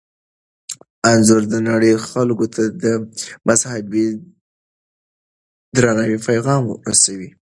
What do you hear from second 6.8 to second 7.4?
رسوي.